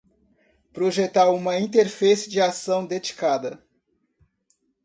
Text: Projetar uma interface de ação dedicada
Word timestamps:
Projetar 0.73 1.29
uma 1.29 1.59
interface 1.59 2.27
de 2.27 2.41
ação 2.41 2.87
dedicada 2.87 3.63